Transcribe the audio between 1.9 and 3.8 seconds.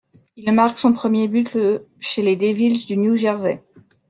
chez les Devils du New Jersey.